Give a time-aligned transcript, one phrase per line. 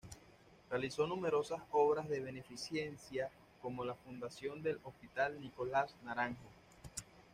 [0.71, 3.29] Realizó numerosas obras de beneficencia,
[3.61, 6.49] como la fundación del Hospital Nicolás Naranjo.